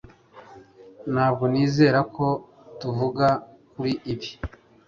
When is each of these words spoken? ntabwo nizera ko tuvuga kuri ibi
ntabwo 1.11 1.43
nizera 1.51 1.99
ko 2.15 2.27
tuvuga 2.79 3.27
kuri 3.71 3.93
ibi 4.11 4.29